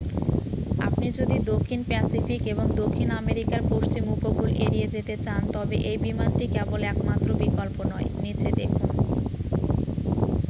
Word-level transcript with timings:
আপনি 0.79 1.07
যদি 1.19 1.37
দক্ষিণ 1.51 1.79
প্যাসিফিক 1.83 2.41
এবং 2.53 2.65
দক্ষিণ 2.75 3.09
আমেরিকার 3.21 3.61
পশ্চিম 3.71 4.03
উপকূল 4.15 4.49
এড়িয়ে 4.65 4.87
যেতে 4.87 5.15
চান 5.17 5.41
তবে 5.55 5.75
এই 5.89 5.97
বিমানটি 6.05 6.45
কেবল 6.55 6.81
একমাত্র 6.85 7.27
বিকল্প 7.41 7.77
নয়। 7.91 8.07
নিচে 8.23 8.49
দেখুন 8.59 8.89